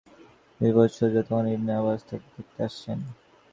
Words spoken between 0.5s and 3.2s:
তিনি মৃত্যু শয্যায় তখন ইবনে আব্বাস তাকে দেখতে আসেন।